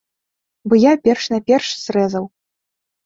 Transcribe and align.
Бо 0.71 0.79
я 0.83 0.93
перш-наперш 1.07 1.67
зрэзаў. 1.85 2.23